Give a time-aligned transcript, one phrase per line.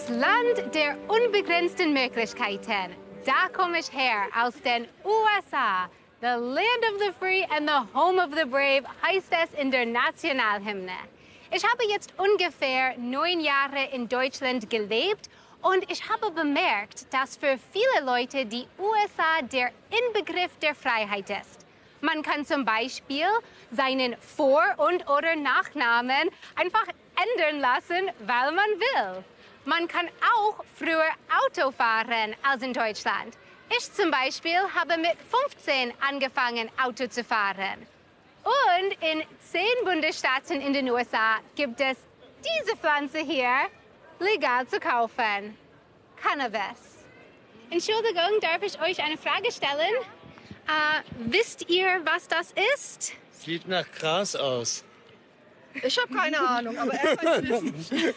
[0.00, 2.96] Das Land der unbegrenzten Möglichkeiten.
[3.26, 5.90] Da komme ich her, aus den USA.
[6.22, 9.84] The land of the free and the home of the brave heißt es in der
[9.84, 10.96] Nationalhymne.
[11.52, 15.28] Ich habe jetzt ungefähr neun Jahre in Deutschland gelebt
[15.60, 21.66] und ich habe bemerkt, dass für viele Leute die USA der Inbegriff der Freiheit ist.
[22.00, 23.26] Man kann zum Beispiel
[23.70, 26.86] seinen Vor- und oder Nachnamen einfach
[27.36, 29.24] ändern lassen, weil man will.
[29.64, 31.10] Man kann auch früher
[31.44, 33.36] Auto fahren als in Deutschland.
[33.76, 35.16] Ich zum Beispiel habe mit
[35.52, 37.86] 15 angefangen, Auto zu fahren.
[38.42, 41.96] Und in zehn Bundesstaaten in den USA gibt es
[42.42, 43.68] diese Pflanze hier
[44.18, 45.56] legal zu kaufen.
[46.16, 47.04] Cannabis.
[47.70, 49.94] Entschuldigung, darf ich euch eine Frage stellen?
[50.66, 53.12] Äh, wisst ihr, was das ist?
[53.32, 54.84] Sieht nach Gras aus.
[55.82, 57.74] Ich habe keine Ahnung, aber er kann wissen.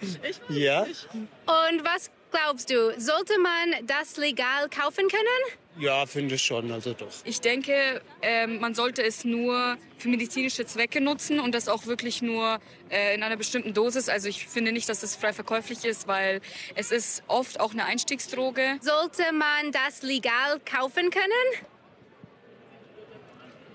[0.00, 0.84] ich weiß ja.
[0.84, 1.08] Nicht.
[1.12, 5.58] Und was glaubst du, sollte man das legal kaufen können?
[5.78, 7.08] Ja, finde ich schon, also doch.
[7.24, 12.22] Ich denke, äh, man sollte es nur für medizinische Zwecke nutzen und das auch wirklich
[12.22, 12.58] nur
[12.90, 14.08] äh, in einer bestimmten Dosis.
[14.08, 16.40] Also ich finde nicht, dass es frei verkäuflich ist, weil
[16.74, 18.78] es ist oft auch eine Einstiegsdroge.
[18.80, 21.66] Sollte man das legal kaufen können?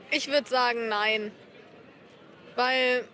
[0.10, 1.32] Ich würde sagen, nein.
[2.56, 3.06] Weil,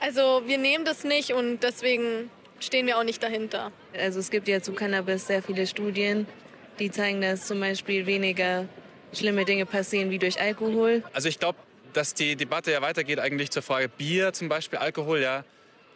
[0.00, 2.30] also wir nehmen das nicht und deswegen
[2.60, 3.72] stehen wir auch nicht dahinter.
[3.96, 6.26] Also es gibt ja zu Cannabis sehr viele Studien,
[6.78, 8.68] die zeigen, dass zum Beispiel weniger
[9.12, 11.02] schlimme Dinge passieren wie durch Alkohol.
[11.12, 11.58] Also ich glaube,
[11.92, 15.44] dass die Debatte ja weitergeht eigentlich zur Frage Bier zum Beispiel, Alkohol, ja.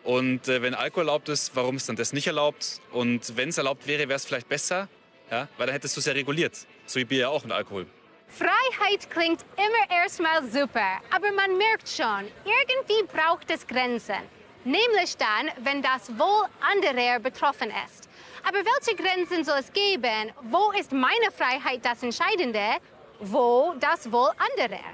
[0.04, 2.80] Und äh, wenn Alkohol erlaubt ist, warum ist dann das nicht erlaubt?
[2.92, 4.88] Und wenn es erlaubt wäre, wäre es vielleicht besser,
[5.30, 6.66] ja, weil dann hättest du es ja reguliert.
[6.86, 7.86] So wie Bier ja auch und Alkohol.
[8.28, 14.22] Freiheit klingt immer erstmal super, aber man merkt schon, irgendwie braucht es Grenzen.
[14.64, 18.08] Nämlich dann, wenn das Wohl anderer betroffen ist.
[18.46, 20.32] Aber welche Grenzen soll es geben?
[20.42, 22.76] Wo ist meine Freiheit das Entscheidende?
[23.18, 24.84] Wo das Wohl anderer?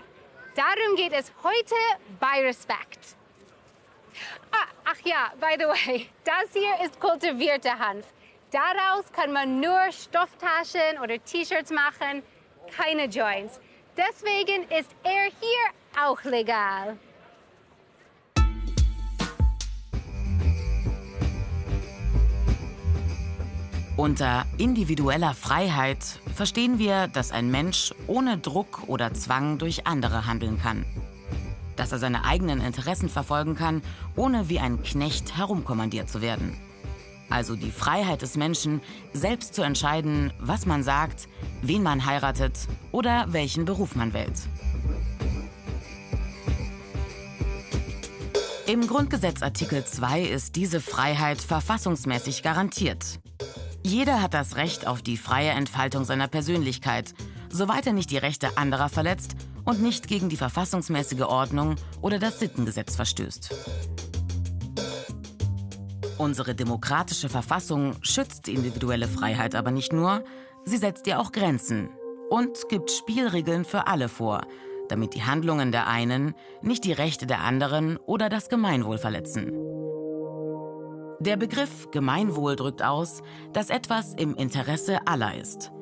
[0.55, 1.75] Darum geht es heute
[2.21, 3.17] bei Respekt.
[4.53, 8.07] Ah, ach ja, by the way, das hier ist kultivierter Hanf.
[8.53, 12.23] Daraus kann man nur Stofftaschen oder T-Shirts machen
[12.77, 13.61] keine Joints.
[13.97, 16.97] Deswegen ist er hier auch legal.
[23.97, 25.99] Unter individueller Freiheit
[26.35, 30.85] verstehen wir, dass ein Mensch ohne Druck oder Zwang durch andere handeln kann.
[31.77, 33.83] Dass er seine eigenen Interessen verfolgen kann,
[34.17, 36.59] ohne wie ein Knecht herumkommandiert zu werden
[37.35, 38.81] also die Freiheit des Menschen,
[39.13, 41.29] selbst zu entscheiden, was man sagt,
[41.63, 42.57] wen man heiratet
[42.93, 44.39] oder welchen Beruf man wählt.
[48.67, 53.21] Im Grundgesetz Artikel 2 ist diese Freiheit verfassungsmäßig garantiert.
[53.85, 57.13] Jeder hat das Recht auf die freie Entfaltung seiner Persönlichkeit,
[57.51, 62.39] soweit er nicht die Rechte anderer verletzt und nicht gegen die verfassungsmäßige Ordnung oder das
[62.39, 63.94] Sittengesetz verstößt.
[66.17, 70.23] Unsere demokratische Verfassung schützt individuelle Freiheit aber nicht nur,
[70.65, 71.89] sie setzt ihr auch Grenzen
[72.31, 74.43] und gibt Spielregeln für alle vor,
[74.89, 79.53] damit die Handlungen der einen nicht die Rechte der anderen oder das Gemeinwohl verletzen.
[81.19, 83.23] Der Begriff Gemeinwohl drückt aus,
[83.53, 85.73] dass etwas im Interesse aller ist.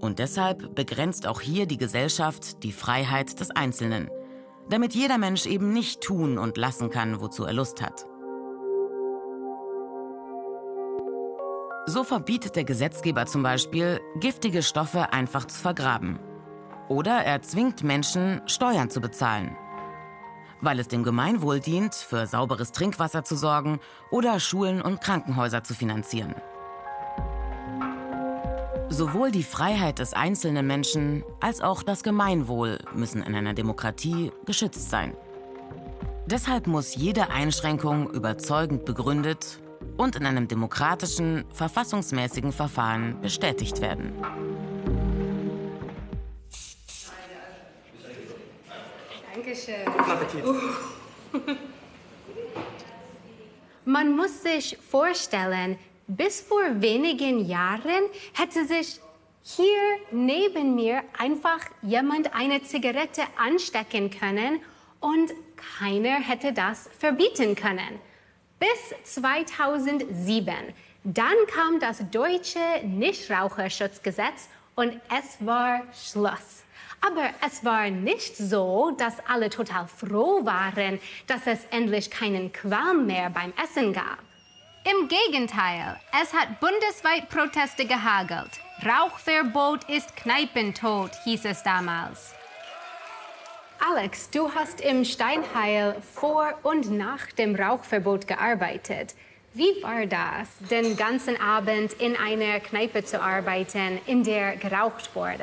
[0.00, 4.08] Und deshalb begrenzt auch hier die Gesellschaft die Freiheit des Einzelnen,
[4.70, 8.06] damit jeder Mensch eben nicht tun und lassen kann, wozu er Lust hat.
[11.86, 16.20] So verbietet der Gesetzgeber zum Beispiel, giftige Stoffe einfach zu vergraben.
[16.88, 19.56] Oder er zwingt Menschen, Steuern zu bezahlen.
[20.60, 23.80] Weil es dem Gemeinwohl dient, für sauberes Trinkwasser zu sorgen
[24.12, 26.36] oder Schulen und Krankenhäuser zu finanzieren.
[28.88, 34.88] Sowohl die Freiheit des einzelnen Menschen als auch das Gemeinwohl müssen in einer Demokratie geschützt
[34.88, 35.16] sein.
[36.26, 39.58] Deshalb muss jede Einschränkung überzeugend begründet
[39.96, 44.12] und in einem demokratischen, verfassungsmäßigen Verfahren bestätigt werden.
[49.34, 49.86] Dankeschön.
[49.86, 50.44] Appetit.
[53.84, 58.04] Man muss sich vorstellen, bis vor wenigen Jahren
[58.34, 59.00] hätte sich
[59.42, 59.66] hier
[60.12, 64.60] neben mir einfach jemand eine Zigarette anstecken können
[65.00, 65.32] und
[65.78, 67.98] keiner hätte das verbieten können
[68.62, 70.54] bis 2007.
[71.02, 76.62] Dann kam das deutsche Nichtraucherschutzgesetz und es war Schluss.
[77.04, 83.06] Aber es war nicht so, dass alle total froh waren, dass es endlich keinen Qualm
[83.06, 84.18] mehr beim Essen gab.
[84.84, 88.60] Im Gegenteil, es hat bundesweit Proteste gehagelt.
[88.84, 92.32] Rauchverbot ist Kneipentod, hieß es damals.
[93.90, 99.16] Alex, du hast im Steinheil vor und nach dem Rauchverbot gearbeitet.
[99.54, 105.42] Wie war das, den ganzen Abend in einer Kneipe zu arbeiten, in der geraucht wurde?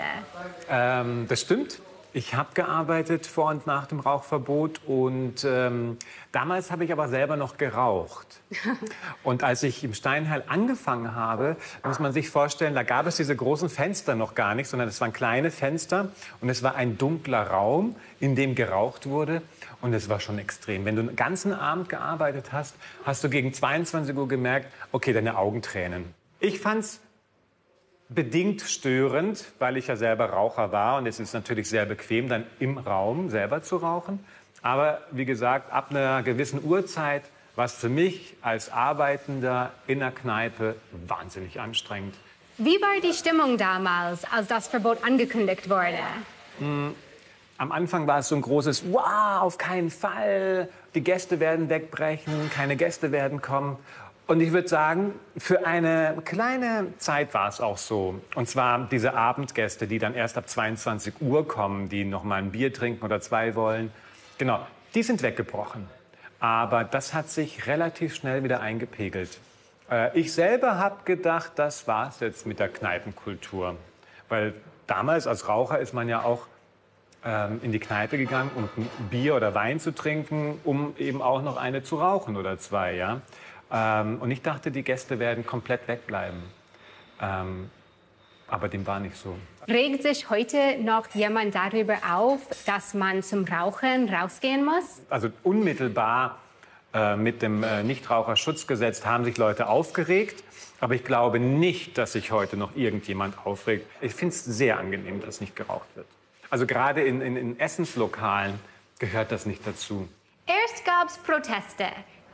[0.70, 1.82] Ähm, das stimmt.
[2.12, 5.98] Ich habe gearbeitet vor und nach dem Rauchverbot und ähm,
[6.32, 8.42] damals habe ich aber selber noch geraucht.
[9.24, 13.36] Und als ich im Steinheil angefangen habe, muss man sich vorstellen, da gab es diese
[13.36, 16.12] großen Fenster noch gar nicht, sondern es waren kleine Fenster
[16.42, 19.44] und es war ein dunkler Raum, in dem geraucht wurde
[19.82, 20.86] und es war schon extrem.
[20.86, 22.76] Wenn du den ganzen Abend gearbeitet hast,
[23.06, 26.14] hast du gegen 22 Uhr gemerkt, okay, deine Augen tränen.
[26.40, 27.02] Ich fand's
[28.10, 32.46] bedingt störend, weil ich ja selber Raucher war und es ist natürlich sehr bequem, dann
[32.60, 34.20] im Raum selber zu rauchen.
[34.62, 37.24] Aber wie gesagt, ab einer gewissen Uhrzeit
[37.56, 40.76] war es für mich als Arbeitender in der Kneipe
[41.08, 42.16] wahnsinnig anstrengend.
[42.58, 46.00] Wie war die Stimmung damals, als das Verbot angekündigt wurde?
[46.58, 46.94] Hm,
[47.58, 50.68] am Anfang war es so ein großes Wow, auf keinen Fall.
[50.96, 53.78] Die Gäste werden wegbrechen, keine Gäste werden kommen.
[54.30, 58.22] Und ich würde sagen, für eine kleine Zeit war es auch so.
[58.36, 62.52] Und zwar diese Abendgäste, die dann erst ab 22 Uhr kommen, die noch mal ein
[62.52, 63.92] Bier trinken oder zwei wollen.
[64.38, 64.60] Genau,
[64.94, 65.88] die sind weggebrochen.
[66.40, 69.40] Aber das hat sich relativ schnell wieder eingepegelt.
[69.90, 73.78] Äh, ich selber habe gedacht, das war es jetzt mit der Kneipenkultur.
[74.28, 74.54] Weil
[74.86, 76.46] damals als Raucher ist man ja auch
[77.26, 81.42] ähm, in die Kneipe gegangen, um ein Bier oder Wein zu trinken, um eben auch
[81.42, 82.94] noch eine zu rauchen oder zwei.
[82.94, 83.22] Ja?
[83.72, 86.42] Ähm, und ich dachte, die Gäste werden komplett wegbleiben.
[87.22, 87.70] Ähm,
[88.48, 89.38] aber dem war nicht so.
[89.68, 95.02] Regt sich heute noch jemand darüber auf, dass man zum Rauchen rausgehen muss?
[95.10, 96.40] Also unmittelbar
[96.94, 100.44] äh, mit dem äh, Nichtraucherschutzgesetz haben sich Leute aufgeregt.
[100.80, 103.86] Aber ich glaube nicht, dass sich heute noch irgendjemand aufregt.
[104.02, 106.08] Ich finde es sehr angenehm, dass nicht geraucht wird.
[106.50, 108.60] Also gerade in, in, in Essenslokalen
[108.98, 110.08] gehört das nicht dazu.
[110.48, 111.86] Erst gab es Proteste.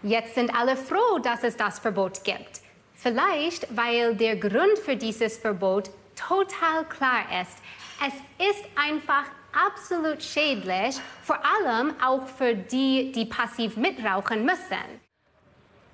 [0.04, 2.62] Jetzt sind alle froh, dass es das Verbot gibt.
[2.94, 7.58] Vielleicht, weil der Grund für dieses Verbot total klar ist.
[8.06, 15.02] Es ist einfach absolut schädlich, vor allem auch für die, die passiv mitrauchen müssen.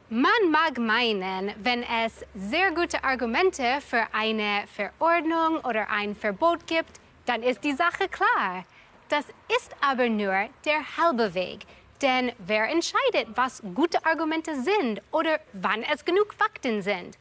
[0.09, 6.99] Man mag meinen, wenn es sehr gute Argumente für eine Verordnung oder ein Verbot gibt,
[7.25, 8.65] dann ist die Sache klar.
[9.07, 9.25] Das
[9.55, 11.59] ist aber nur der halbe Weg.
[12.01, 17.15] Denn wer entscheidet, was gute Argumente sind oder wann es genug Fakten sind?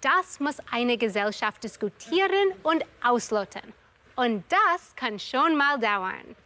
[0.00, 3.74] Das muss eine Gesellschaft diskutieren und ausloten.
[4.14, 6.36] Und das kann schon mal dauern.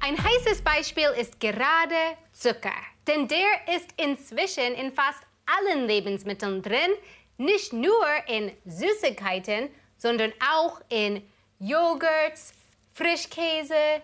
[0.00, 2.72] Ein heißes Beispiel ist gerade Zucker.
[3.06, 5.22] Denn der ist inzwischen in fast
[5.58, 6.92] allen Lebensmitteln drin,
[7.36, 11.28] nicht nur in Süßigkeiten, sondern auch in
[11.58, 12.52] Joghurts,
[12.92, 14.02] Frischkäse,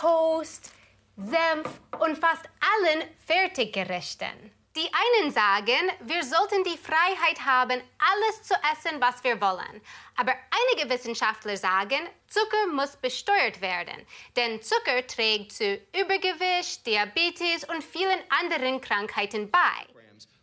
[0.00, 0.70] Toast,
[1.16, 4.52] Senf und fast allen Fertiggerichten.
[4.76, 4.88] Die
[5.20, 9.82] einen sagen, wir sollten die Freiheit haben, alles zu essen, was wir wollen.
[10.16, 17.82] Aber einige Wissenschaftler sagen, Zucker muss besteuert werden, denn Zucker trägt zu Übergewicht, Diabetes und
[17.82, 19.99] vielen anderen Krankheiten bei.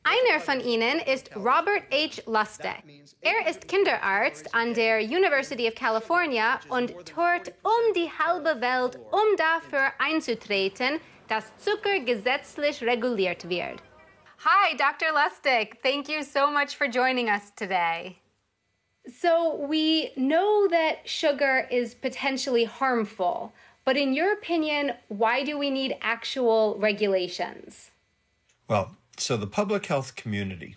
[0.10, 2.22] Einer von ihnen ist Robert H.
[2.28, 2.82] Lustig.
[3.20, 9.36] Er ist Kinderarzt an der University of California und tourt um die halbe Welt, um
[9.36, 13.82] dafür einzutreten, dass Zucker gesetzlich reguliert wird.
[14.46, 15.12] Hi, Dr.
[15.12, 15.76] Lustig.
[15.84, 18.16] Thank you so much for joining us today.
[19.08, 23.52] So, we know that sugar is potentially harmful,
[23.84, 27.92] but in your opinion, why do we need actual regulations?
[28.70, 30.75] Well, so the public health community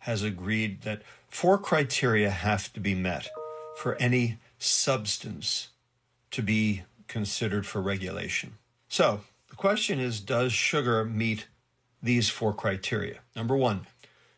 [0.00, 3.28] has agreed that four criteria have to be met
[3.76, 5.68] for any substance
[6.30, 8.54] to be considered for regulation.
[8.88, 11.46] So the question is Does sugar meet
[12.02, 13.18] these four criteria?
[13.34, 13.86] Number one,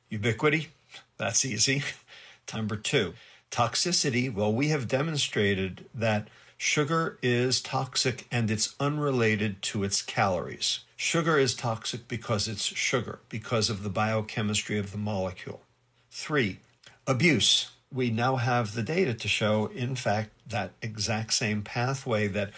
[0.09, 0.69] ubiquity.
[1.17, 1.83] That's easy.
[2.55, 3.15] Number two,
[3.51, 4.33] toxicity.
[4.33, 10.81] Well, we have demonstrated that sugar is toxic and it's unrelated to its calories.
[11.03, 15.63] Sugar is toxic because it's sugar, because of the biochemistry of the molecule.
[16.11, 16.59] Three,
[17.07, 17.71] abuse.
[17.91, 22.51] We now have the data to show, in fact, that exact same pathway that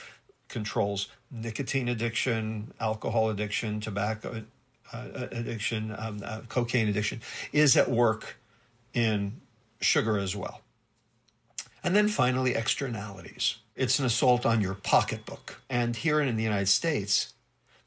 [0.49, 4.43] controls nicotine addiction, alcohol addiction, tobacco
[4.93, 7.21] uh, addiction, um, uh, cocaine addiction,
[7.53, 8.39] is at work
[8.93, 9.41] in
[9.81, 10.63] sugar as well.
[11.85, 13.59] And then finally, externalities.
[13.77, 15.61] It's an assault on your pocketbook.
[15.71, 17.33] And here in the United States,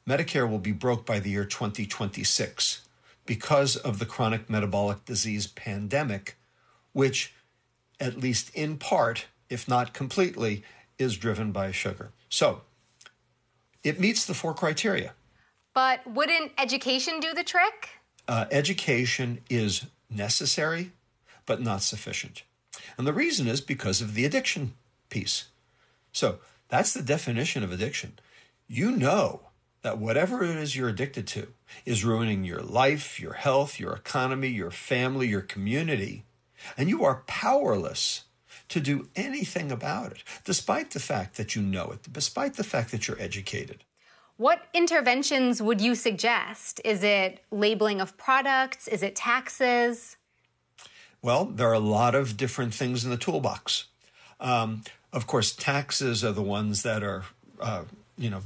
[0.08, 2.82] Medicare will be broke by the year 2026
[3.24, 6.36] because of the chronic metabolic disease pandemic,
[6.92, 7.34] which,
[7.98, 10.62] at least in part, if not completely,
[10.98, 12.12] is driven by sugar.
[12.28, 12.62] So
[13.82, 15.14] it meets the four criteria.
[15.74, 17.90] But wouldn't education do the trick?
[18.28, 20.92] Uh, education is necessary,
[21.46, 22.44] but not sufficient.
[22.96, 24.74] And the reason is because of the addiction
[25.10, 25.46] piece.
[26.12, 28.18] So that's the definition of addiction.
[28.68, 29.45] You know
[29.86, 31.46] that whatever it is you're addicted to
[31.84, 36.24] is ruining your life, your health, your economy, your family, your community,
[36.76, 38.24] and you are powerless
[38.68, 42.90] to do anything about it, despite the fact that you know it, despite the fact
[42.90, 43.84] that you're educated.
[44.38, 46.80] What interventions would you suggest?
[46.84, 48.88] Is it labeling of products?
[48.88, 50.16] Is it taxes?
[51.22, 53.84] Well, there are a lot of different things in the toolbox.
[54.40, 57.22] Um, of course, taxes are the ones that are,
[57.60, 57.84] uh,
[58.18, 58.42] you know,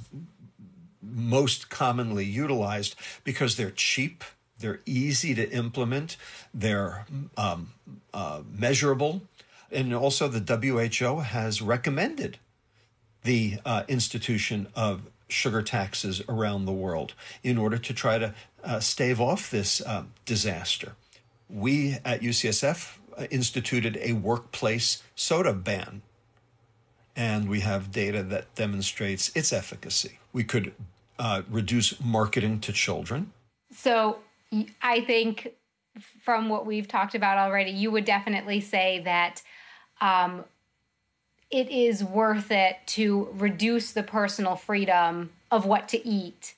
[1.02, 4.24] most commonly utilized because they're cheap,
[4.58, 6.16] they're easy to implement,
[6.52, 7.72] they're um,
[8.12, 9.22] uh, measurable,
[9.70, 12.38] and also the WHO has recommended
[13.22, 18.80] the uh, institution of sugar taxes around the world in order to try to uh,
[18.80, 20.92] stave off this uh, disaster.
[21.48, 26.02] We at UCSF uh, instituted a workplace soda ban,
[27.16, 30.18] and we have data that demonstrates its efficacy.
[30.32, 30.72] We could
[31.18, 33.32] uh, reduce marketing to children.
[33.72, 34.18] So
[34.82, 35.54] I think
[36.22, 39.42] from what we've talked about already, you would definitely say that
[40.00, 40.44] um,
[41.50, 46.54] it is worth it to reduce the personal freedom of what to eat.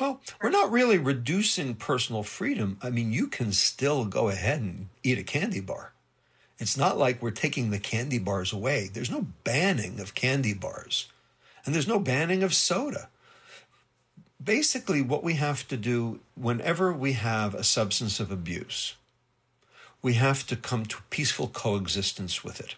[0.00, 2.78] Well, we're not really reducing personal freedom.
[2.82, 5.92] I mean, you can still go ahead and eat a candy bar.
[6.58, 8.90] It's not like we're taking the candy bars away.
[8.92, 11.08] There's no banning of candy bars,
[11.64, 13.08] and there's no banning of soda.
[14.42, 18.94] Basically, what we have to do whenever we have a substance of abuse,
[20.02, 22.76] we have to come to peaceful coexistence with it.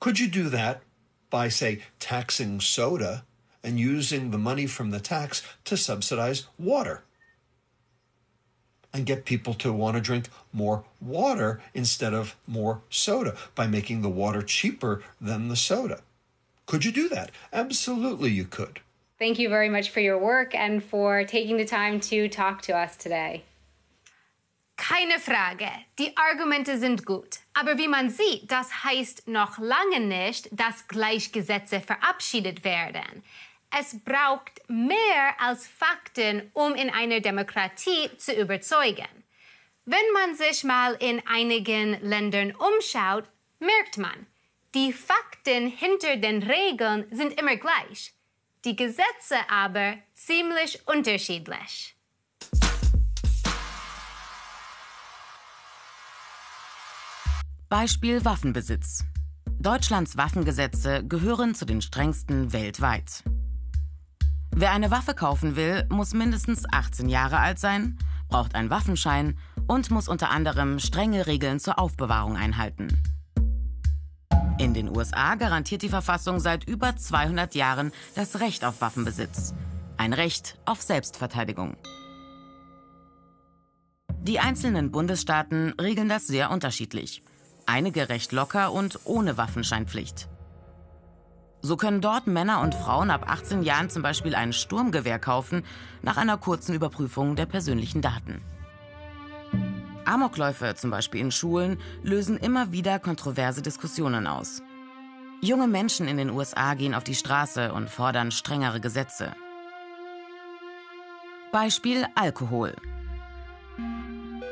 [0.00, 0.82] Could you do that
[1.30, 3.24] by, say, taxing soda
[3.62, 7.02] and using the money from the tax to subsidize water?
[8.94, 14.02] And get people to want to drink more water instead of more soda by making
[14.02, 16.00] the water cheaper than the soda.
[16.66, 17.32] Could you do that?
[17.52, 18.80] Absolutely, you could.
[19.18, 22.72] Thank you very much for your work and for taking the time to talk to
[22.72, 23.42] us today.
[24.76, 27.38] Keine Frage, die Argumente sind gut.
[27.54, 33.22] Aber wie man sieht, das heißt noch lange nicht, dass Gleichgesetze verabschiedet werden.
[33.76, 39.08] Es braucht mehr als Fakten, um in einer Demokratie zu überzeugen.
[39.84, 43.24] Wenn man sich mal in einigen Ländern umschaut,
[43.58, 44.26] merkt man,
[44.76, 48.14] die Fakten hinter den Regeln sind immer gleich,
[48.64, 51.96] die Gesetze aber ziemlich unterschiedlich.
[57.68, 59.02] Beispiel Waffenbesitz.
[59.58, 63.24] Deutschlands Waffengesetze gehören zu den strengsten weltweit.
[64.56, 69.90] Wer eine Waffe kaufen will, muss mindestens 18 Jahre alt sein, braucht einen Waffenschein und
[69.90, 72.86] muss unter anderem strenge Regeln zur Aufbewahrung einhalten.
[74.58, 79.54] In den USA garantiert die Verfassung seit über 200 Jahren das Recht auf Waffenbesitz.
[79.96, 81.76] Ein Recht auf Selbstverteidigung.
[84.22, 87.24] Die einzelnen Bundesstaaten regeln das sehr unterschiedlich.
[87.66, 90.28] Einige recht locker und ohne Waffenscheinpflicht.
[91.64, 95.64] So können dort Männer und Frauen ab 18 Jahren zum Beispiel ein Sturmgewehr kaufen,
[96.02, 98.42] nach einer kurzen Überprüfung der persönlichen Daten.
[100.04, 104.60] Amokläufe, zum Beispiel in Schulen, lösen immer wieder kontroverse Diskussionen aus.
[105.40, 109.34] Junge Menschen in den USA gehen auf die Straße und fordern strengere Gesetze.
[111.50, 112.76] Beispiel Alkohol.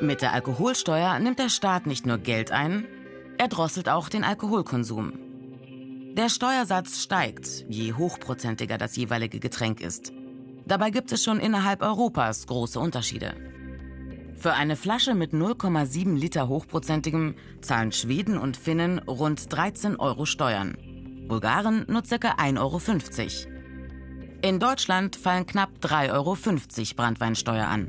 [0.00, 2.86] Mit der Alkoholsteuer nimmt der Staat nicht nur Geld ein,
[3.36, 5.31] er drosselt auch den Alkoholkonsum.
[6.16, 10.12] Der Steuersatz steigt, je hochprozentiger das jeweilige Getränk ist.
[10.66, 13.34] Dabei gibt es schon innerhalb Europas große Unterschiede.
[14.36, 20.76] Für eine Flasche mit 0,7 Liter hochprozentigem zahlen Schweden und Finnen rund 13 Euro Steuern.
[21.28, 22.16] Bulgaren nur ca.
[22.16, 22.80] 1,50 Euro.
[24.42, 26.36] In Deutschland fallen knapp 3,50 Euro
[26.94, 27.88] Brandweinsteuer an.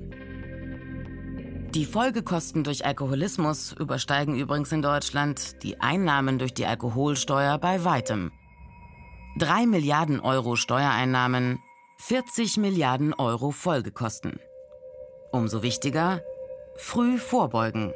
[1.74, 8.32] Die Folgekosten durch Alkoholismus übersteigen übrigens in Deutschland die Einnahmen durch die Alkoholsteuer bei weitem.
[9.40, 11.58] 3 Milliarden Euro Steuereinnahmen,
[11.98, 14.40] 40 Milliarden Euro Folgekosten.
[15.32, 16.22] Umso wichtiger,
[16.76, 17.92] früh vorbeugen.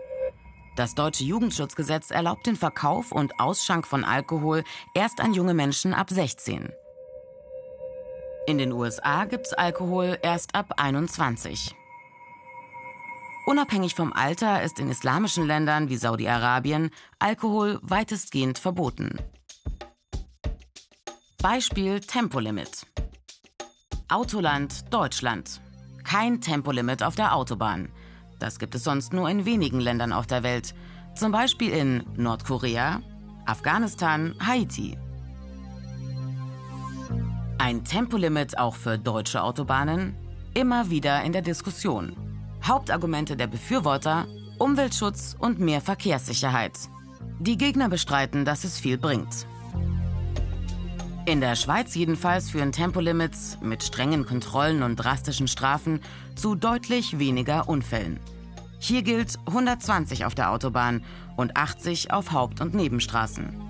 [0.76, 4.64] Das deutsche Jugendschutzgesetz erlaubt den Verkauf und Ausschank von Alkohol
[4.96, 6.74] erst an junge Menschen ab 16.
[8.48, 11.76] In den USA gibt's Alkohol erst ab 21.
[13.48, 19.20] Unabhängig vom Alter ist in islamischen Ländern wie Saudi-Arabien Alkohol weitestgehend verboten.
[21.42, 22.86] Beispiel Tempolimit.
[24.10, 25.62] Autoland Deutschland.
[26.04, 27.88] Kein Tempolimit auf der Autobahn.
[28.38, 30.76] Das gibt es sonst nur in wenigen Ländern auf der Welt.
[31.16, 33.02] Zum Beispiel in Nordkorea,
[33.46, 34.98] Afghanistan, Haiti.
[37.60, 40.18] Ein Tempolimit auch für deutsche Autobahnen?
[40.54, 42.27] Immer wieder in der Diskussion.
[42.68, 46.78] Hauptargumente der Befürworter Umweltschutz und mehr Verkehrssicherheit.
[47.40, 49.48] Die Gegner bestreiten, dass es viel bringt.
[51.26, 56.02] In der Schweiz jedenfalls führen Tempolimits mit strengen Kontrollen und drastischen Strafen
[56.36, 58.20] zu deutlich weniger Unfällen.
[58.80, 61.06] Hier gilt 120 auf der Autobahn
[61.38, 63.62] und 80 auf Haupt- und Nebenstraßen.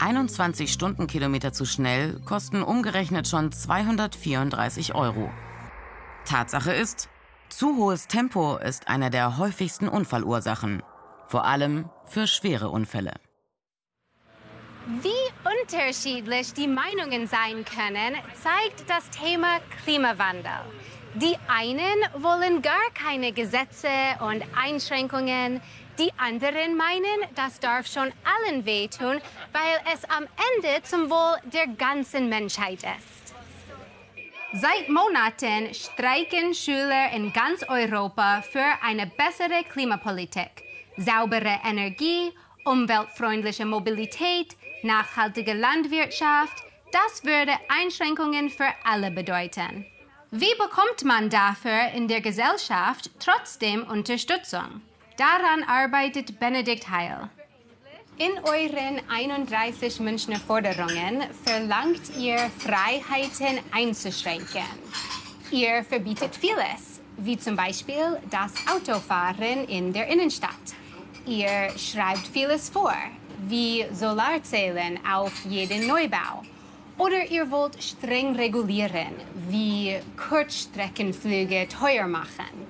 [0.00, 5.30] 21 Stundenkilometer zu schnell kosten umgerechnet schon 234 Euro.
[6.24, 7.08] Tatsache ist,
[7.52, 10.82] zu hohes Tempo ist einer der häufigsten Unfallursachen,
[11.26, 13.12] vor allem für schwere Unfälle.
[15.00, 15.10] Wie
[15.60, 20.64] unterschiedlich die Meinungen sein können, zeigt das Thema Klimawandel.
[21.14, 23.88] Die einen wollen gar keine Gesetze
[24.20, 25.60] und Einschränkungen.
[25.98, 29.20] Die anderen meinen, das darf schon allen wehtun,
[29.52, 30.24] weil es am
[30.56, 33.21] Ende zum Wohl der ganzen Menschheit ist.
[34.54, 40.62] Seit Monaten streiken Schüler in ganz Europa für eine bessere Klimapolitik,
[40.98, 42.32] saubere Energie,
[42.66, 46.62] umweltfreundliche Mobilität, nachhaltige Landwirtschaft.
[46.92, 49.86] Das würde Einschränkungen für alle bedeuten.
[50.30, 54.82] Wie bekommt man dafür in der Gesellschaft trotzdem Unterstützung?
[55.16, 57.30] Daran arbeitet Benedikt Heil.
[58.18, 64.62] In euren 31 Münchner Forderungen verlangt ihr, Freiheiten einzuschränken.
[65.50, 70.50] Ihr verbietet vieles, wie zum Beispiel das Autofahren in der Innenstadt.
[71.26, 72.94] Ihr schreibt vieles vor,
[73.48, 76.42] wie Solarzellen auf jeden Neubau.
[76.98, 79.14] Oder ihr wollt streng regulieren,
[79.48, 79.98] wie
[80.28, 82.66] Kurzstreckenflüge teuer machen.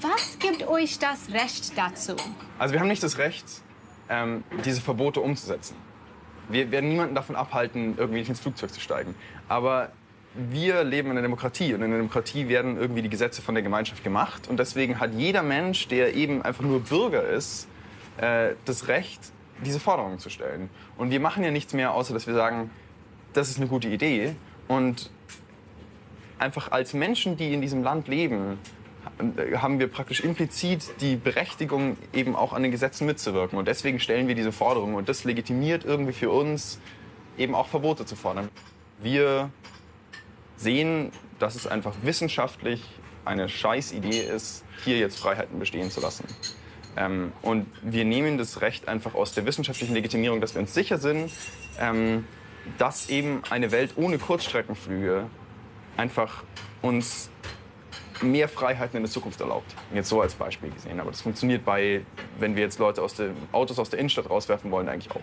[0.00, 2.16] Was gibt euch das Recht dazu?
[2.58, 3.44] Also wir haben nicht das Recht,
[4.08, 5.76] ähm, diese Verbote umzusetzen.
[6.48, 9.14] Wir werden niemanden davon abhalten, irgendwie nicht ins Flugzeug zu steigen.
[9.48, 9.90] Aber
[10.34, 13.62] wir leben in einer Demokratie und in der Demokratie werden irgendwie die Gesetze von der
[13.62, 14.48] Gemeinschaft gemacht.
[14.48, 17.68] Und deswegen hat jeder Mensch, der eben einfach nur Bürger ist,
[18.18, 19.20] äh, das Recht,
[19.64, 20.68] diese Forderungen zu stellen.
[20.98, 22.70] Und wir machen ja nichts mehr, außer dass wir sagen,
[23.32, 24.36] das ist eine gute Idee.
[24.68, 25.10] Und
[26.38, 28.58] einfach als Menschen, die in diesem Land leben,
[29.56, 33.58] haben wir praktisch implizit die Berechtigung, eben auch an den Gesetzen mitzuwirken.
[33.58, 34.94] Und deswegen stellen wir diese Forderungen.
[34.94, 36.78] Und das legitimiert irgendwie für uns,
[37.38, 38.48] eben auch Verbote zu fordern.
[39.00, 39.50] Wir
[40.56, 42.82] sehen, dass es einfach wissenschaftlich
[43.24, 46.24] eine Scheißidee ist, hier jetzt Freiheiten bestehen zu lassen.
[46.96, 50.98] Ähm, und wir nehmen das Recht einfach aus der wissenschaftlichen Legitimierung, dass wir uns sicher
[50.98, 51.30] sind,
[51.78, 52.24] ähm,
[52.78, 55.26] dass eben eine Welt ohne Kurzstreckenflüge
[55.96, 56.44] einfach
[56.82, 57.30] uns
[58.22, 59.74] mehr Freiheiten in der Zukunft erlaubt.
[59.94, 61.00] Jetzt so als Beispiel gesehen.
[61.00, 62.02] Aber das funktioniert bei,
[62.38, 65.20] wenn wir jetzt Leute aus den Autos aus der Innenstadt rauswerfen wollen, eigentlich auch.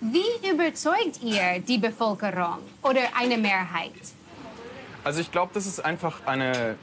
[0.00, 3.92] Wie überzeugt ihr die Bevölkerung oder eine Mehrheit?
[5.04, 6.76] Also ich glaube, das ist einfach eine,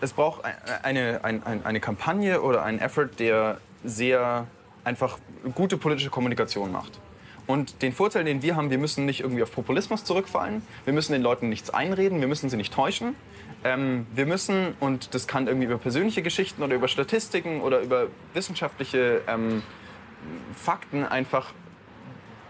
[0.00, 4.46] es braucht eine, eine, eine, eine Kampagne oder einen Effort, der sehr
[4.84, 5.18] einfach
[5.54, 6.98] gute politische Kommunikation macht.
[7.46, 10.62] Und den Vorteil, den wir haben, wir müssen nicht irgendwie auf Populismus zurückfallen.
[10.84, 13.14] Wir müssen den Leuten nichts einreden, wir müssen sie nicht täuschen.
[13.64, 18.08] Ähm, wir müssen, und das kann irgendwie über persönliche Geschichten oder über Statistiken oder über
[18.34, 19.62] wissenschaftliche ähm,
[20.54, 21.52] Fakten einfach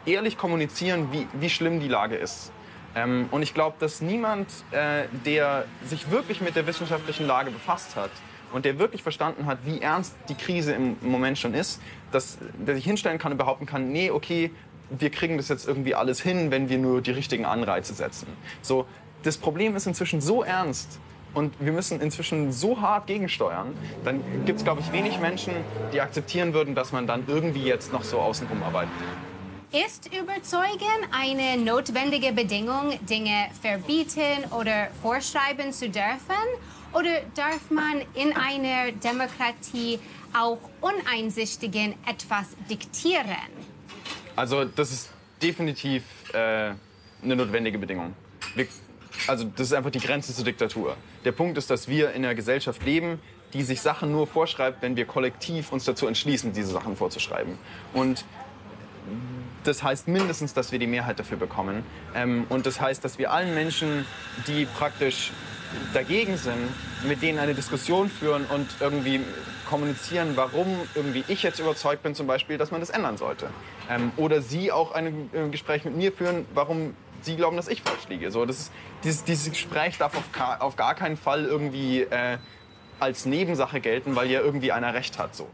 [0.07, 2.51] ehrlich kommunizieren, wie, wie schlimm die Lage ist.
[2.95, 7.97] Ähm, und ich glaube, dass niemand, äh, der sich wirklich mit der wissenschaftlichen Lage befasst
[7.97, 8.11] hat
[8.53, 12.75] und der wirklich verstanden hat, wie ernst die Krise im Moment schon ist, dass der
[12.75, 14.51] sich hinstellen kann und behaupten kann, nee, okay,
[14.91, 18.27] wir kriegen das jetzt irgendwie alles hin, wenn wir nur die richtigen Anreize setzen.
[18.61, 18.87] So,
[19.23, 20.99] das Problem ist inzwischen so ernst
[21.35, 25.55] und wir müssen inzwischen so hart gegensteuern, dann gibt es, glaube ich, wenig Menschen,
[25.93, 28.93] die akzeptieren würden, dass man dann irgendwie jetzt noch so außenrum arbeitet.
[29.73, 36.37] Ist Überzeugen eine notwendige Bedingung, Dinge verbieten oder vorschreiben zu dürfen?
[36.93, 39.99] Oder darf man in einer Demokratie
[40.39, 43.49] auch Uneinsichtigen etwas diktieren?
[44.37, 46.03] Also das ist definitiv
[46.35, 46.73] äh,
[47.23, 48.15] eine notwendige Bedingung.
[48.55, 48.67] Wir
[49.27, 50.97] also das ist einfach die Grenze zur Diktatur.
[51.25, 53.21] Der Punkt ist, dass wir in einer Gesellschaft leben,
[53.53, 57.59] die sich Sachen nur vorschreibt, wenn wir kollektiv uns dazu entschließen, diese Sachen vorzuschreiben.
[57.93, 58.25] Und
[59.65, 61.85] das heißt mindestens, dass wir die Mehrheit dafür bekommen.
[62.15, 64.07] Ähm, und das heißt, dass wir allen Menschen,
[64.47, 65.33] die praktisch
[65.95, 66.69] dagegen sind,
[67.07, 69.21] mit denen eine Diskussion führen und irgendwie
[69.69, 73.49] kommunizieren, warum irgendwie ich jetzt überzeugt bin, zum Beispiel, dass man das ändern sollte.
[73.89, 76.95] Ähm, oder sie auch ein äh, Gespräch mit mir führen, warum
[77.25, 78.31] sie glauben, dass ich falsch liege.
[78.31, 78.73] So, das ist,
[79.05, 82.39] dieses, dieses Gespräch darf auf, auf, gar keinen Fall irgendwie äh,
[83.01, 85.35] als Nebensache gelten, weil ja irgendwie einer Recht hat.
[85.35, 85.49] So.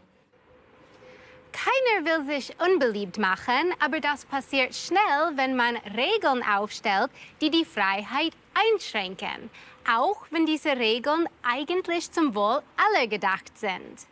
[1.53, 7.65] Keiner will sich unbeliebt machen, aber das passiert schnell, wenn man Regeln aufstellt, die die
[7.65, 9.51] Freiheit einschränken,
[9.91, 14.07] auch wenn diese Regeln eigentlich zum Wohl aller gedacht sind.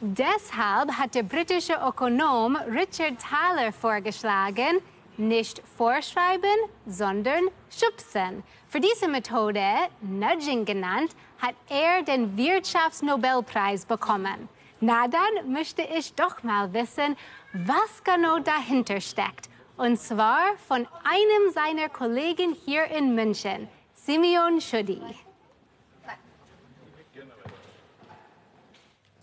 [0.00, 4.82] Deshalb hat der britische Ökonom Richard Thaler vorgeschlagen,
[5.18, 8.42] nicht vorschreiben, sondern schubsen.
[8.68, 9.64] Für diese Methode,
[10.00, 14.48] Nudging genannt, hat er den Wirtschaftsnobelpreis bekommen.
[14.80, 17.16] Na dann möchte ich doch mal wissen,
[17.52, 19.48] was genau dahinter steckt.
[19.76, 25.00] Und zwar von einem seiner Kollegen hier in München, Simeon Schudi.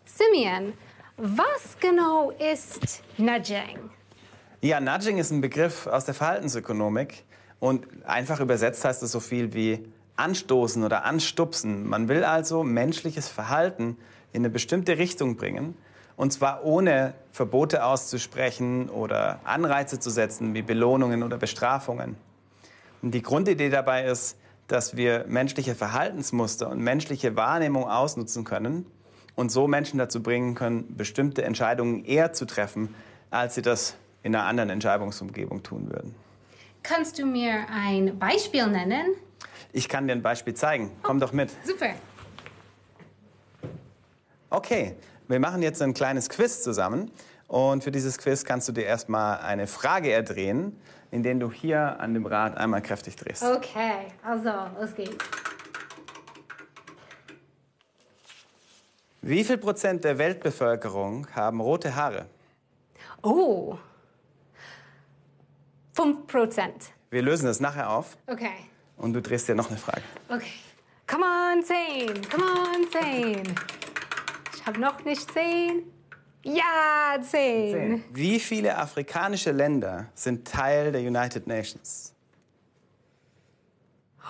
[0.05, 0.73] Simeon,
[1.17, 3.89] was genau ist Nudging?
[4.63, 7.25] Ja, Nudging ist ein Begriff aus der Verhaltensökonomik
[7.59, 11.85] und einfach übersetzt heißt es so viel wie anstoßen oder anstupsen.
[11.85, 13.97] Man will also menschliches Verhalten
[14.31, 15.75] in eine bestimmte Richtung bringen
[16.15, 22.15] und zwar ohne Verbote auszusprechen oder Anreize zu setzen wie Belohnungen oder Bestrafungen.
[23.01, 28.85] Und die Grundidee dabei ist, dass wir menschliche Verhaltensmuster und menschliche Wahrnehmung ausnutzen können
[29.35, 32.95] und so Menschen dazu bringen können, bestimmte Entscheidungen eher zu treffen,
[33.29, 36.15] als sie das in einer anderen Entscheidungsumgebung tun würden.
[36.81, 39.15] Kannst du mir ein Beispiel nennen?
[39.71, 40.91] Ich kann dir ein Beispiel zeigen.
[41.01, 41.51] Komm doch mit.
[41.65, 41.93] Super.
[44.49, 44.95] Okay,
[45.27, 47.11] wir machen jetzt ein kleines Quiz zusammen.
[47.47, 50.79] Und für dieses Quiz kannst du dir erstmal eine Frage erdrehen,
[51.11, 53.43] indem du hier an dem Rad einmal kräftig drehst.
[53.43, 55.15] Okay, also, los geht's.
[59.21, 62.25] Wie viel Prozent der Weltbevölkerung haben rote Haare?
[63.21, 63.77] Oh.
[65.93, 66.91] 5 Prozent.
[67.09, 68.17] Wir lösen das nachher auf.
[68.27, 68.51] Okay.
[68.97, 70.01] Und du drehst dir noch eine Frage.
[70.29, 70.53] Okay.
[71.07, 72.29] Come on, 10.
[72.29, 73.55] Come on, 10.
[74.55, 75.83] Ich habe noch nicht 10.
[76.43, 78.03] Ja, 10.
[78.11, 82.13] Wie viele afrikanische Länder sind Teil der United Nations?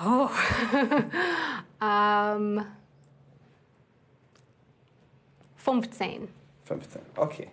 [0.03, 0.29] Oh.
[1.81, 2.65] ähm.
[5.57, 6.27] 15.
[6.65, 7.47] 15, okay.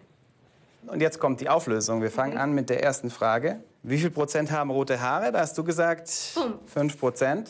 [0.86, 2.02] Und jetzt kommt die Auflösung.
[2.02, 3.62] Wir fangen an mit der ersten Frage.
[3.82, 5.32] Wie viel Prozent haben rote Haare?
[5.32, 6.08] Da hast du gesagt
[6.66, 7.48] 5 Prozent.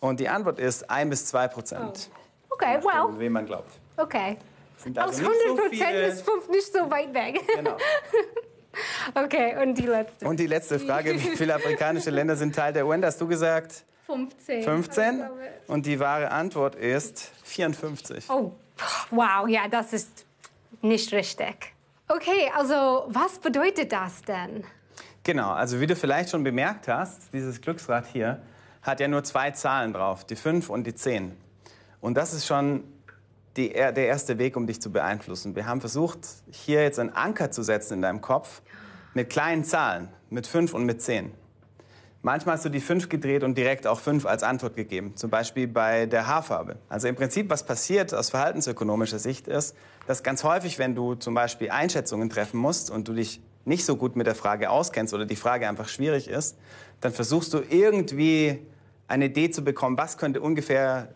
[0.00, 2.10] Und die Antwort ist 1 bis 2 Prozent.
[2.48, 2.54] Oh.
[2.54, 3.18] Okay, well.
[3.18, 3.70] Wem man glaubt.
[3.96, 4.36] Okay.
[4.78, 7.40] Sind Aus also 100 nicht so Prozent viele- ist 5 nicht so weit weg.
[7.54, 7.76] Genau.
[9.14, 10.26] okay, und die letzte.
[10.26, 13.02] Und die letzte Frage, wie viele afrikanische Länder sind Teil der UN?
[13.02, 14.62] Da hast du gesagt 15.
[14.62, 15.22] 15.
[15.68, 18.28] Und die wahre Antwort ist 54.
[18.30, 18.52] Oh,
[19.10, 20.24] wow, ja, das ist
[20.82, 21.74] nicht richtig.
[22.08, 24.64] Okay, also was bedeutet das denn?
[25.22, 28.40] Genau, also wie du vielleicht schon bemerkt hast, dieses Glücksrad hier
[28.82, 31.36] hat ja nur zwei Zahlen drauf, die 5 und die 10.
[32.00, 32.84] Und das ist schon
[33.56, 35.54] die, der erste Weg, um dich zu beeinflussen.
[35.54, 38.62] Wir haben versucht, hier jetzt einen Anker zu setzen in deinem Kopf
[39.12, 41.32] mit kleinen Zahlen, mit 5 und mit 10.
[42.22, 45.66] Manchmal hast du die 5 gedreht und direkt auch 5 als Antwort gegeben, zum Beispiel
[45.66, 46.76] bei der Haarfarbe.
[46.88, 49.74] Also im Prinzip, was passiert aus verhaltensökonomischer Sicht ist,
[50.06, 53.96] dass ganz häufig, wenn du zum Beispiel Einschätzungen treffen musst und du dich nicht so
[53.96, 56.56] gut mit der Frage auskennst oder die Frage einfach schwierig ist,
[57.00, 58.60] dann versuchst du irgendwie
[59.08, 61.08] eine Idee zu bekommen, was könnte ungefähr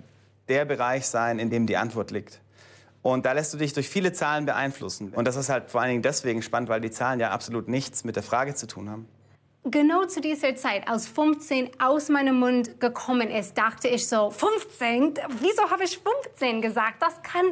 [0.49, 2.41] der Bereich sein, in dem die Antwort liegt.
[3.03, 5.11] Und da lässt du dich durch viele Zahlen beeinflussen.
[5.11, 8.03] Und das ist halt vor allen Dingen deswegen spannend, weil die Zahlen ja absolut nichts
[8.05, 9.07] mit der Frage zu tun haben.
[9.65, 15.15] Genau zu dieser Zeit, als 15 aus meinem Mund gekommen ist, dachte ich so, 15?
[15.41, 17.01] Wieso habe ich 15 gesagt?
[17.01, 17.45] Das kann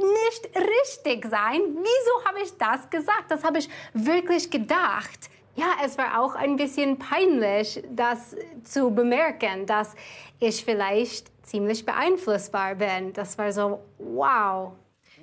[0.00, 1.60] nicht richtig sein.
[1.74, 3.30] Wieso habe ich das gesagt?
[3.30, 5.30] Das habe ich wirklich gedacht.
[5.56, 9.94] Ja, es war auch ein bisschen peinlich, das zu bemerken, dass
[10.38, 13.12] ich vielleicht ziemlich beeinflussbar bin.
[13.12, 14.72] Das war so, wow.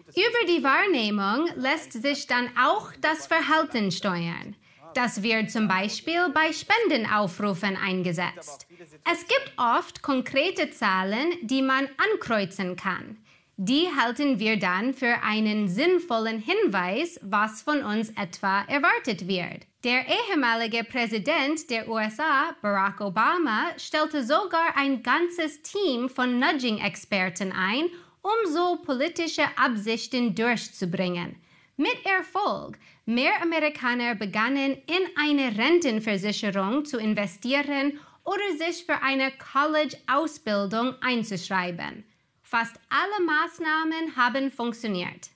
[0.09, 4.55] Über die Wahrnehmung lässt sich dann auch das Verhalten steuern.
[4.93, 8.67] Das wird zum Beispiel bei Spendenaufrufen eingesetzt.
[9.11, 13.17] Es gibt oft konkrete Zahlen, die man ankreuzen kann.
[13.59, 19.65] Die halten wir dann für einen sinnvollen Hinweis, was von uns etwa erwartet wird.
[19.83, 27.85] Der ehemalige Präsident der USA, Barack Obama, stellte sogar ein ganzes Team von Nudging-Experten ein,
[28.21, 31.35] um so politische Absichten durchzubringen.
[31.77, 32.77] Mit Erfolg.
[33.07, 42.03] Mehr Amerikaner begannen in eine Rentenversicherung zu investieren oder sich für eine College-Ausbildung einzuschreiben.
[42.49, 45.31] Fast alle Maßnahmen haben funktioniert.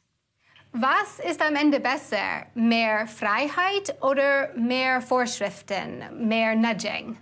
[0.72, 2.46] Was ist am Ende besser?
[2.56, 7.18] Mehr Freiheit oder mehr Vorschriften, mehr Nudging?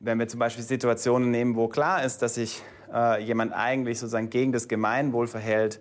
[0.00, 2.60] Wenn wir zum Beispiel Situationen nehmen, wo klar ist, dass sich
[2.92, 5.78] äh, jemand eigentlich sozusagen gegen das Gemeinwohl verhält,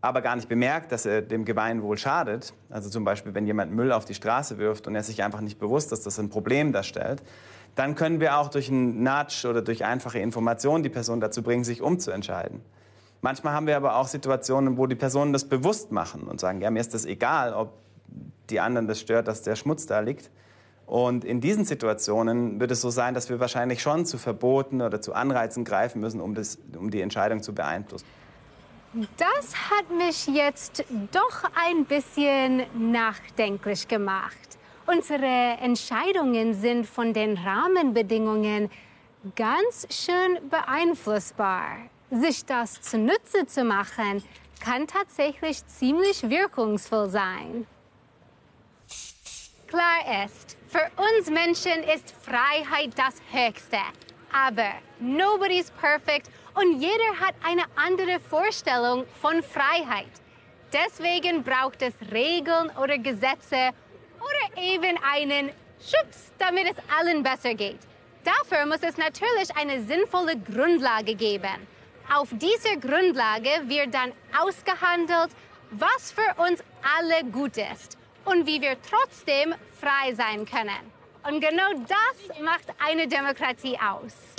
[0.00, 3.92] aber gar nicht bemerkt, dass er dem Gemeinwohl schadet, also zum Beispiel, wenn jemand Müll
[3.92, 7.22] auf die Straße wirft und er sich einfach nicht bewusst, dass das ein Problem darstellt,
[7.74, 11.64] dann können wir auch durch einen Nudge oder durch einfache Informationen die Person dazu bringen,
[11.64, 12.60] sich umzuentscheiden.
[13.22, 16.70] Manchmal haben wir aber auch Situationen, wo die Personen das bewusst machen und sagen, ja,
[16.70, 17.72] mir ist das egal, ob
[18.50, 20.30] die anderen das stört, dass der Schmutz da liegt.
[20.86, 25.00] Und in diesen Situationen wird es so sein, dass wir wahrscheinlich schon zu Verboten oder
[25.00, 28.04] zu Anreizen greifen müssen, um, das, um die Entscheidung zu beeinflussen.
[29.16, 34.51] Das hat mich jetzt doch ein bisschen nachdenklich gemacht.
[34.86, 38.70] Unsere Entscheidungen sind von den Rahmenbedingungen
[39.36, 44.22] ganz schön beeinflussbar sich das zunutze zu machen,
[44.62, 47.66] kann tatsächlich ziemlich wirkungsvoll sein.
[49.66, 53.78] Klar ist, für uns Menschen ist Freiheit das Höchste.
[54.32, 60.10] Aber nobody's perfect und jeder hat eine andere Vorstellung von Freiheit.
[60.72, 63.70] Deswegen braucht es Regeln oder Gesetze
[64.22, 67.78] oder eben einen Schubs, damit es allen besser geht.
[68.24, 71.66] Dafür muss es natürlich eine sinnvolle Grundlage geben.
[72.12, 75.30] Auf dieser Grundlage wird dann ausgehandelt,
[75.72, 76.62] was für uns
[76.96, 80.92] alle gut ist und wie wir trotzdem frei sein können.
[81.26, 84.31] Und genau das macht eine Demokratie aus.